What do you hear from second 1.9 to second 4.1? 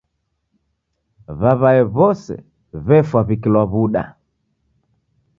w'ose w'efwa w'ikilwa w'uda.